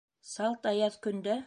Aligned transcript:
Салт 0.29 0.67
аяҙ 0.73 1.01
көндә? 1.07 1.39